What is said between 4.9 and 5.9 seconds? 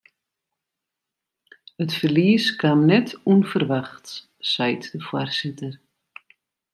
de foarsitter.